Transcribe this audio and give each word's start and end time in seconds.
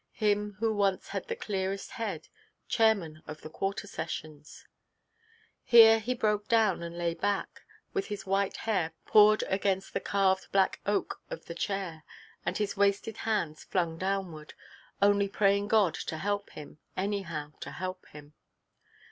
—him 0.13 0.53
who 0.57 0.73
once 0.75 1.09
had 1.09 1.27
the 1.27 1.35
clearest 1.35 1.91
head, 1.91 2.27
chairman 2.67 3.21
of 3.27 3.41
the 3.41 3.51
Quarter 3.51 3.85
Sessions—— 3.85 4.65
Here 5.63 5.99
he 5.99 6.15
broke 6.15 6.47
down, 6.47 6.81
and 6.81 6.97
lay 6.97 7.13
back, 7.13 7.61
with 7.93 8.07
his 8.07 8.25
white 8.25 8.57
hair 8.57 8.93
poured 9.05 9.43
against 9.43 9.93
the 9.93 9.99
carved 9.99 10.51
black 10.51 10.79
oak 10.87 11.21
of 11.29 11.45
the 11.45 11.53
chair, 11.53 12.03
and 12.43 12.57
his 12.57 12.75
wasted 12.75 13.17
hands 13.17 13.63
flung 13.63 13.99
downward, 13.99 14.55
only 15.03 15.27
praying 15.29 15.67
God 15.67 15.93
to 16.07 16.17
help 16.17 16.49
him, 16.49 16.79
anyhow 16.97 17.51
to 17.59 17.69
help 17.69 18.07
him. 18.07 18.33